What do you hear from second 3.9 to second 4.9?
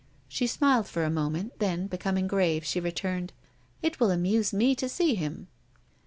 will amuse me to